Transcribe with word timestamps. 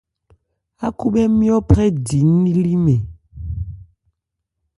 Ákhúbhɛ́ 0.85 1.25
nmyɔ́ 1.31 1.57
phrɛ 1.67 1.85
di 2.07 2.19
nnili 2.29 2.73
nmɛ́n. 2.79 3.01